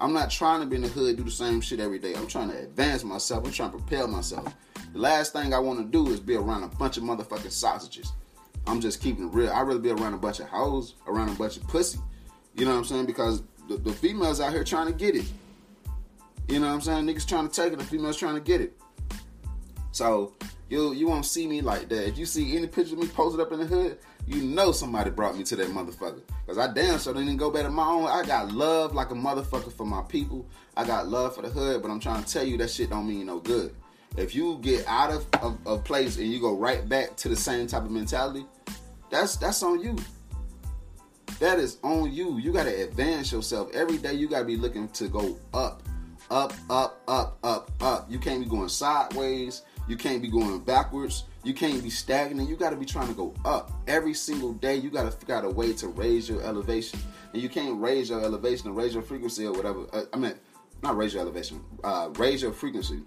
I'm 0.00 0.12
not 0.12 0.30
trying 0.30 0.60
to 0.60 0.66
be 0.66 0.76
in 0.76 0.82
the 0.82 0.88
hood 0.88 1.16
do 1.16 1.24
the 1.24 1.30
same 1.30 1.60
shit 1.60 1.80
every 1.80 1.98
day. 1.98 2.14
I'm 2.14 2.28
trying 2.28 2.50
to 2.50 2.58
advance 2.58 3.02
myself. 3.02 3.44
I'm 3.44 3.52
trying 3.52 3.72
to 3.72 3.78
propel 3.78 4.06
myself. 4.06 4.54
The 4.92 4.98
last 4.98 5.32
thing 5.32 5.52
I 5.52 5.58
want 5.58 5.80
to 5.80 5.84
do 5.84 6.10
is 6.12 6.20
be 6.20 6.36
around 6.36 6.62
a 6.62 6.68
bunch 6.68 6.96
of 6.96 7.02
motherfucking 7.02 7.50
sausages. 7.50 8.12
I'm 8.68 8.80
just 8.80 9.00
keeping 9.02 9.28
it 9.28 9.34
real. 9.34 9.50
I'd 9.50 9.62
rather 9.62 9.80
be 9.80 9.90
around 9.90 10.14
a 10.14 10.18
bunch 10.18 10.40
of 10.40 10.48
hoes, 10.48 10.94
around 11.06 11.30
a 11.30 11.34
bunch 11.34 11.56
of 11.56 11.66
pussy. 11.66 11.98
You 12.54 12.64
know 12.64 12.72
what 12.72 12.78
I'm 12.78 12.84
saying? 12.84 13.06
Because 13.06 13.42
the, 13.68 13.76
the 13.76 13.92
females 13.92 14.40
out 14.40 14.52
here 14.52 14.64
trying 14.64 14.86
to 14.86 14.92
get 14.92 15.16
it. 15.16 15.26
You 16.48 16.60
know 16.60 16.68
what 16.68 16.74
I'm 16.74 16.80
saying? 16.80 17.06
Niggas 17.06 17.26
trying 17.26 17.48
to 17.48 17.54
take 17.54 17.72
it, 17.72 17.78
the 17.78 17.84
females 17.84 18.16
trying 18.16 18.34
to 18.34 18.40
get 18.40 18.60
it. 18.60 18.78
So 19.92 20.34
You 20.68 20.92
you 20.92 21.08
won't 21.08 21.24
see 21.24 21.46
me 21.46 21.60
like 21.62 21.88
that. 21.88 22.06
If 22.08 22.18
you 22.18 22.26
see 22.26 22.56
any 22.56 22.66
picture 22.66 22.94
of 22.94 23.00
me 23.00 23.08
posted 23.08 23.40
up 23.40 23.52
in 23.52 23.60
the 23.60 23.66
hood, 23.66 23.98
you 24.26 24.42
know 24.42 24.72
somebody 24.72 25.10
brought 25.10 25.36
me 25.36 25.44
to 25.44 25.56
that 25.56 25.68
motherfucker. 25.68 26.20
Cause 26.46 26.58
I 26.58 26.72
damn 26.72 26.98
sure 26.98 27.14
didn't 27.14 27.38
go 27.38 27.50
back 27.50 27.64
to 27.64 27.70
my 27.70 27.86
own. 27.86 28.06
I 28.06 28.22
got 28.24 28.52
love 28.52 28.94
like 28.94 29.10
a 29.10 29.14
motherfucker 29.14 29.72
for 29.72 29.86
my 29.86 30.02
people. 30.02 30.46
I 30.76 30.84
got 30.86 31.08
love 31.08 31.34
for 31.34 31.42
the 31.42 31.48
hood, 31.48 31.80
but 31.82 31.90
I'm 31.90 32.00
trying 32.00 32.22
to 32.22 32.30
tell 32.30 32.44
you 32.44 32.58
that 32.58 32.70
shit 32.70 32.90
don't 32.90 33.08
mean 33.08 33.26
no 33.26 33.38
good. 33.40 33.74
If 34.16 34.34
you 34.34 34.58
get 34.62 34.86
out 34.86 35.10
of, 35.10 35.26
of, 35.42 35.58
of 35.66 35.84
place 35.84 36.18
and 36.18 36.32
you 36.32 36.40
go 36.40 36.56
right 36.56 36.88
back 36.88 37.16
to 37.18 37.28
the 37.28 37.36
same 37.36 37.66
type 37.66 37.84
of 37.84 37.90
mentality, 37.90 38.46
that's 39.10 39.36
that's 39.36 39.62
on 39.62 39.80
you. 39.80 39.96
That 41.40 41.58
is 41.58 41.78
on 41.82 42.12
you. 42.12 42.38
You 42.38 42.52
gotta 42.52 42.82
advance 42.82 43.30
yourself. 43.30 43.70
Every 43.72 43.98
day 43.98 44.14
you 44.14 44.28
gotta 44.28 44.44
be 44.44 44.56
looking 44.56 44.88
to 44.88 45.08
go 45.08 45.38
up. 45.54 45.82
Up, 46.30 46.52
up, 46.68 47.00
up, 47.08 47.38
up, 47.42 47.70
up. 47.80 48.10
You 48.10 48.18
can't 48.18 48.42
be 48.42 48.50
going 48.50 48.68
sideways. 48.68 49.62
You 49.88 49.96
can't 49.96 50.20
be 50.20 50.28
going 50.28 50.58
backwards. 50.60 51.24
You 51.42 51.54
can't 51.54 51.82
be 51.82 51.88
stagnant. 51.88 52.48
You 52.48 52.56
got 52.56 52.70
to 52.70 52.76
be 52.76 52.84
trying 52.84 53.08
to 53.08 53.14
go 53.14 53.32
up 53.46 53.72
every 53.86 54.12
single 54.12 54.52
day. 54.52 54.76
You 54.76 54.90
got 54.90 55.04
to 55.04 55.10
figure 55.10 55.34
out 55.34 55.46
a 55.46 55.48
way 55.48 55.72
to 55.72 55.88
raise 55.88 56.28
your 56.28 56.42
elevation, 56.42 57.00
and 57.32 57.40
you 57.40 57.48
can't 57.48 57.80
raise 57.80 58.10
your 58.10 58.20
elevation 58.22 58.68
or 58.68 58.72
raise 58.72 58.92
your 58.92 59.02
frequency 59.02 59.46
or 59.46 59.52
whatever. 59.52 59.86
Uh, 59.92 60.02
I 60.12 60.18
mean, 60.18 60.34
not 60.82 60.96
raise 60.98 61.14
your 61.14 61.22
elevation, 61.22 61.64
uh, 61.82 62.10
raise 62.16 62.42
your 62.42 62.52
frequency. 62.52 63.00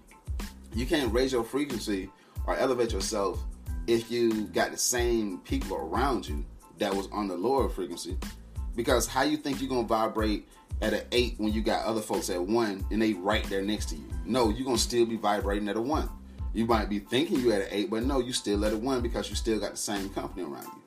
You 0.74 0.86
can't 0.86 1.12
raise 1.12 1.32
your 1.32 1.44
frequency 1.44 2.10
or 2.46 2.56
elevate 2.56 2.92
yourself 2.92 3.42
if 3.86 4.10
you 4.10 4.46
got 4.48 4.70
the 4.70 4.78
same 4.78 5.38
people 5.38 5.76
around 5.76 6.28
you 6.28 6.44
that 6.78 6.94
was 6.94 7.08
on 7.12 7.28
the 7.28 7.36
lower 7.36 7.68
frequency. 7.68 8.16
Because 8.74 9.06
how 9.06 9.22
you 9.22 9.36
think 9.36 9.60
you're 9.60 9.68
gonna 9.68 9.86
vibrate 9.86 10.48
at 10.80 10.94
an 10.94 11.02
eight 11.12 11.34
when 11.38 11.52
you 11.52 11.62
got 11.62 11.84
other 11.84 12.00
folks 12.00 12.30
at 12.30 12.40
one 12.40 12.84
and 12.90 13.02
they 13.02 13.12
right 13.12 13.44
there 13.44 13.62
next 13.62 13.90
to 13.90 13.96
you? 13.96 14.08
No, 14.24 14.48
you're 14.48 14.64
gonna 14.64 14.78
still 14.78 15.04
be 15.04 15.16
vibrating 15.16 15.68
at 15.68 15.76
a 15.76 15.80
one. 15.80 16.08
You 16.54 16.66
might 16.66 16.88
be 16.88 16.98
thinking 16.98 17.40
you 17.40 17.52
at 17.52 17.62
an 17.62 17.68
eight, 17.70 17.90
but 17.90 18.02
no, 18.04 18.18
you 18.20 18.32
still 18.32 18.64
at 18.64 18.72
a 18.72 18.76
one 18.76 19.00
because 19.00 19.28
you 19.28 19.36
still 19.36 19.58
got 19.58 19.72
the 19.72 19.76
same 19.76 20.08
company 20.10 20.42
around 20.42 20.64
you. 20.64 20.82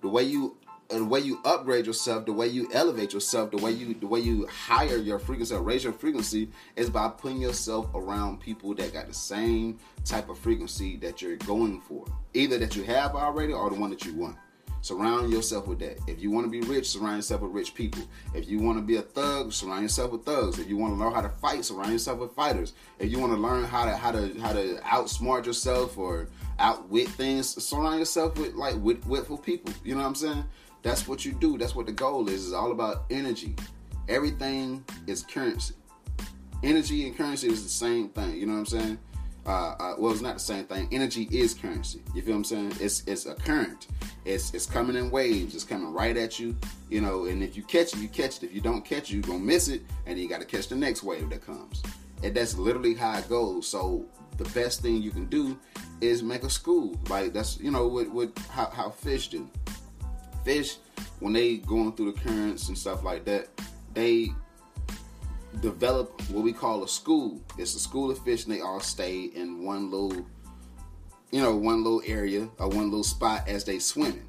The 0.00 0.08
way 0.08 0.22
you 0.22 0.56
the 0.98 1.04
way 1.04 1.20
you 1.20 1.40
upgrade 1.44 1.86
yourself, 1.86 2.26
the 2.26 2.32
way 2.32 2.46
you 2.46 2.68
elevate 2.72 3.12
yourself, 3.12 3.50
the 3.50 3.56
way 3.58 3.72
you 3.72 3.94
the 3.94 4.06
way 4.06 4.20
you 4.20 4.46
higher 4.46 4.96
your 4.96 5.18
frequency 5.18 5.54
raise 5.56 5.84
your 5.84 5.92
frequency 5.92 6.50
is 6.76 6.90
by 6.90 7.08
putting 7.08 7.40
yourself 7.40 7.88
around 7.94 8.40
people 8.40 8.74
that 8.74 8.92
got 8.92 9.08
the 9.08 9.14
same 9.14 9.78
type 10.04 10.28
of 10.28 10.38
frequency 10.38 10.96
that 10.98 11.22
you're 11.22 11.36
going 11.36 11.80
for. 11.80 12.04
Either 12.34 12.58
that 12.58 12.76
you 12.76 12.82
have 12.84 13.14
already 13.14 13.52
or 13.52 13.70
the 13.70 13.76
one 13.76 13.90
that 13.90 14.04
you 14.04 14.14
want. 14.14 14.36
Surround 14.82 15.32
yourself 15.32 15.68
with 15.68 15.78
that. 15.78 16.00
If 16.08 16.20
you 16.20 16.32
want 16.32 16.44
to 16.44 16.50
be 16.50 16.60
rich, 16.66 16.90
surround 16.90 17.18
yourself 17.18 17.42
with 17.42 17.52
rich 17.52 17.72
people. 17.72 18.02
If 18.34 18.48
you 18.48 18.58
want 18.58 18.78
to 18.78 18.82
be 18.82 18.96
a 18.96 19.02
thug, 19.02 19.52
surround 19.52 19.82
yourself 19.82 20.10
with 20.10 20.24
thugs. 20.24 20.58
If 20.58 20.68
you 20.68 20.76
want 20.76 20.94
to 20.94 20.98
learn 20.98 21.14
how 21.14 21.20
to 21.20 21.28
fight, 21.28 21.64
surround 21.64 21.92
yourself 21.92 22.18
with 22.18 22.32
fighters. 22.32 22.72
If 22.98 23.08
you 23.08 23.20
want 23.20 23.32
to 23.32 23.38
learn 23.38 23.62
how 23.62 23.84
to 23.84 23.96
how 23.96 24.10
to 24.10 24.36
how 24.40 24.52
to 24.52 24.80
outsmart 24.82 25.46
yourself 25.46 25.96
or 25.96 26.28
outwit 26.58 27.08
things, 27.10 27.64
surround 27.64 28.00
yourself 28.00 28.36
with 28.36 28.54
like 28.54 28.74
wit, 28.78 29.06
witful 29.06 29.38
people. 29.38 29.72
You 29.84 29.94
know 29.94 30.00
what 30.00 30.08
I'm 30.08 30.14
saying? 30.16 30.44
That's 30.82 31.06
what 31.06 31.24
you 31.24 31.32
do. 31.32 31.58
That's 31.58 31.74
what 31.74 31.86
the 31.86 31.92
goal 31.92 32.28
is. 32.28 32.46
It's 32.46 32.54
all 32.54 32.72
about 32.72 33.04
energy. 33.10 33.54
Everything 34.08 34.84
is 35.06 35.22
currency. 35.22 35.74
Energy 36.62 37.06
and 37.06 37.16
currency 37.16 37.48
is 37.48 37.62
the 37.62 37.68
same 37.68 38.08
thing. 38.08 38.36
You 38.36 38.46
know 38.46 38.54
what 38.54 38.58
I'm 38.60 38.66
saying? 38.66 38.98
Uh, 39.44 39.74
uh, 39.80 39.94
well, 39.98 40.12
it's 40.12 40.20
not 40.20 40.34
the 40.34 40.40
same 40.40 40.64
thing. 40.64 40.88
Energy 40.92 41.28
is 41.32 41.54
currency. 41.54 42.00
You 42.14 42.22
feel 42.22 42.34
what 42.34 42.38
I'm 42.38 42.44
saying? 42.44 42.72
It's 42.80 43.02
it's 43.06 43.26
a 43.26 43.34
current. 43.34 43.88
It's 44.24 44.54
it's 44.54 44.66
coming 44.66 44.94
in 44.94 45.10
waves. 45.10 45.54
It's 45.54 45.64
coming 45.64 45.92
right 45.92 46.16
at 46.16 46.38
you. 46.38 46.56
You 46.90 47.00
know, 47.00 47.24
and 47.24 47.42
if 47.42 47.56
you 47.56 47.64
catch 47.64 47.94
it, 47.94 47.98
you 47.98 48.08
catch 48.08 48.36
it. 48.36 48.44
If 48.44 48.54
you 48.54 48.60
don't 48.60 48.84
catch 48.84 49.10
it, 49.10 49.14
you're 49.14 49.22
gonna 49.22 49.40
miss 49.40 49.66
it, 49.68 49.82
and 50.06 50.18
you 50.18 50.28
got 50.28 50.40
to 50.40 50.46
catch 50.46 50.68
the 50.68 50.76
next 50.76 51.02
wave 51.02 51.28
that 51.30 51.44
comes. 51.44 51.82
And 52.22 52.34
that's 52.36 52.56
literally 52.56 52.94
how 52.94 53.18
it 53.18 53.28
goes. 53.28 53.66
So 53.66 54.06
the 54.36 54.44
best 54.50 54.80
thing 54.80 55.02
you 55.02 55.10
can 55.10 55.26
do 55.26 55.58
is 56.00 56.22
make 56.22 56.44
a 56.44 56.50
school. 56.50 56.96
Like 57.08 57.32
that's 57.32 57.58
you 57.58 57.72
know 57.72 57.88
what 57.88 58.08
what 58.10 58.38
how, 58.48 58.66
how 58.66 58.90
fish 58.90 59.28
do. 59.28 59.48
Fish 60.44 60.76
when 61.22 61.32
they 61.32 61.58
going 61.58 61.92
through 61.92 62.12
the 62.12 62.20
currents 62.20 62.68
and 62.68 62.76
stuff 62.76 63.04
like 63.04 63.24
that, 63.24 63.48
they 63.94 64.32
develop 65.60 66.20
what 66.30 66.42
we 66.42 66.52
call 66.52 66.82
a 66.82 66.88
school. 66.88 67.40
It's 67.58 67.74
a 67.74 67.78
school 67.78 68.10
of 68.10 68.18
fish, 68.18 68.44
and 68.44 68.52
they 68.52 68.60
all 68.60 68.80
stay 68.80 69.24
in 69.24 69.64
one 69.64 69.90
little, 69.90 70.26
you 71.30 71.40
know, 71.40 71.54
one 71.54 71.84
little 71.84 72.02
area 72.04 72.48
or 72.58 72.68
one 72.68 72.86
little 72.86 73.04
spot 73.04 73.48
as 73.48 73.64
they 73.64 73.78
swimming, 73.78 74.26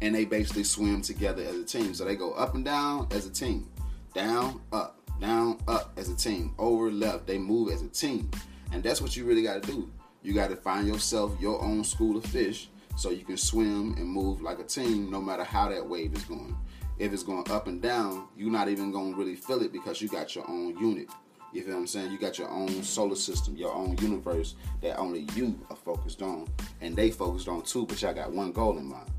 and 0.00 0.14
they 0.14 0.24
basically 0.24 0.64
swim 0.64 1.02
together 1.02 1.42
as 1.42 1.56
a 1.56 1.64
team. 1.64 1.92
So 1.94 2.04
they 2.04 2.16
go 2.16 2.32
up 2.32 2.54
and 2.54 2.64
down 2.64 3.08
as 3.10 3.26
a 3.26 3.30
team, 3.30 3.68
down, 4.14 4.60
up, 4.72 4.98
down, 5.20 5.58
up 5.68 5.92
as 5.98 6.08
a 6.08 6.16
team, 6.16 6.54
over, 6.58 6.90
left. 6.90 7.26
They 7.26 7.36
move 7.36 7.70
as 7.70 7.82
a 7.82 7.88
team, 7.88 8.30
and 8.72 8.82
that's 8.82 9.02
what 9.02 9.14
you 9.14 9.26
really 9.26 9.42
got 9.42 9.62
to 9.62 9.70
do. 9.70 9.90
You 10.22 10.32
got 10.32 10.48
to 10.50 10.56
find 10.56 10.88
yourself 10.88 11.32
your 11.38 11.60
own 11.62 11.84
school 11.84 12.16
of 12.16 12.24
fish 12.24 12.68
so 12.96 13.10
you 13.10 13.24
can 13.24 13.36
swim 13.36 13.94
and 13.94 14.06
move 14.06 14.42
like 14.42 14.58
a 14.58 14.64
team 14.64 15.10
no 15.10 15.20
matter 15.20 15.44
how 15.44 15.68
that 15.68 15.86
wave 15.86 16.14
is 16.14 16.24
going 16.24 16.56
if 17.00 17.14
it's 17.14 17.22
going 17.22 17.50
up 17.50 17.66
and 17.66 17.80
down, 17.80 18.28
you're 18.36 18.52
not 18.52 18.68
even 18.68 18.92
going 18.92 19.14
to 19.14 19.18
really 19.18 19.34
feel 19.34 19.62
it 19.62 19.72
because 19.72 20.02
you 20.02 20.08
got 20.08 20.34
your 20.34 20.48
own 20.48 20.76
unit. 20.78 21.08
You 21.50 21.62
feel 21.62 21.72
what 21.72 21.80
I'm 21.80 21.86
saying? 21.86 22.12
You 22.12 22.18
got 22.18 22.38
your 22.38 22.50
own 22.50 22.82
solar 22.82 23.16
system, 23.16 23.56
your 23.56 23.72
own 23.72 23.96
universe 23.98 24.54
that 24.82 24.98
only 24.98 25.26
you 25.34 25.58
are 25.70 25.76
focused 25.76 26.20
on. 26.20 26.46
And 26.82 26.94
they 26.94 27.10
focused 27.10 27.48
on 27.48 27.62
too, 27.62 27.86
but 27.86 28.00
y'all 28.02 28.12
got 28.12 28.30
one 28.30 28.52
goal 28.52 28.76
in 28.76 28.84
mind. 28.84 29.10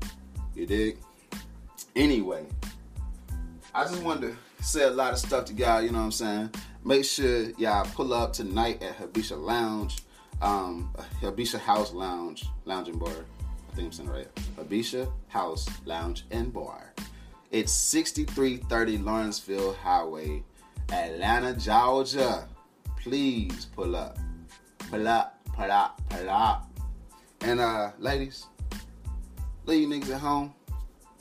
You 0.54 0.64
dig? 0.64 0.98
Anyway, 1.96 2.46
I 3.74 3.82
just 3.84 4.00
wanted 4.02 4.32
to 4.32 4.64
say 4.64 4.84
a 4.84 4.90
lot 4.90 5.12
of 5.12 5.18
stuff 5.18 5.46
to 5.46 5.52
y'all, 5.52 5.82
you 5.82 5.90
know 5.90 5.98
what 5.98 6.04
I'm 6.04 6.12
saying? 6.12 6.50
Make 6.84 7.04
sure 7.04 7.50
y'all 7.58 7.84
pull 7.84 8.14
up 8.14 8.32
tonight 8.32 8.80
at 8.80 8.96
Habisha 8.96 9.36
Lounge, 9.36 10.04
um, 10.40 10.94
Habisha 11.20 11.58
House 11.58 11.92
Lounge, 11.92 12.44
Lounging 12.64 12.96
Bar. 12.96 13.10
I 13.72 13.74
think 13.74 13.86
I'm 13.86 13.92
saying 13.92 14.10
right. 14.10 14.34
Habisha 14.58 15.10
House 15.28 15.66
Lounge 15.86 16.24
and 16.30 16.52
Bar. 16.52 16.92
It's 17.50 17.72
6330 17.72 18.98
Lawrenceville 18.98 19.72
Highway, 19.72 20.42
Atlanta, 20.92 21.54
Georgia. 21.54 22.46
Please 23.00 23.64
pull 23.74 23.96
up. 23.96 24.18
Pull 24.90 25.08
up, 25.08 25.38
pull 25.56 25.70
up, 25.70 26.02
pull 26.10 26.28
up. 26.28 26.70
And 27.40 27.60
uh, 27.60 27.92
ladies, 27.98 28.44
leave 29.64 29.88
you 29.88 29.88
niggas 29.88 30.14
at 30.14 30.20
home. 30.20 30.52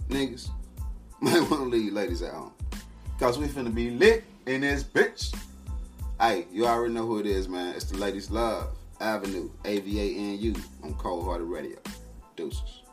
Niggas, 0.10 0.50
might 1.22 1.40
want 1.50 1.50
to 1.50 1.64
leave 1.64 1.94
ladies 1.94 2.22
at 2.22 2.34
home. 2.34 2.52
Cause 3.18 3.40
we 3.40 3.48
finna 3.48 3.74
be 3.74 3.92
lit 3.92 4.26
in 4.46 4.62
this 4.62 4.84
bitch. 4.84 5.34
Hey, 6.20 6.48
you 6.52 6.68
already 6.68 6.94
know 6.94 7.06
who 7.06 7.20
it 7.20 7.28
is, 7.28 7.48
man. 7.48 7.76
It's 7.76 7.86
the 7.86 7.98
Ladies 7.98 8.30
Love 8.30 8.76
Avenue, 9.00 9.50
A-V-A-N-U 9.64 10.56
on 10.84 10.94
Cold 10.96 11.24
Hearted 11.24 11.46
Radio. 11.46 11.78
Deuces. 12.36 12.84